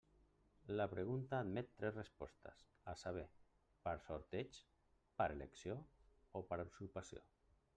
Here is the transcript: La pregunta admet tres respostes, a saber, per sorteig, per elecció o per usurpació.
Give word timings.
La 0.79 0.85
pregunta 0.91 1.41
admet 1.45 1.67
tres 1.81 1.93
respostes, 1.97 2.63
a 2.93 2.95
saber, 3.01 3.25
per 3.89 3.93
sorteig, 4.07 4.59
per 5.23 5.29
elecció 5.35 5.77
o 6.41 6.43
per 6.53 6.61
usurpació. 6.65 7.25